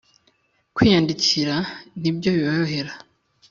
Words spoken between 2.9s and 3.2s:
cyane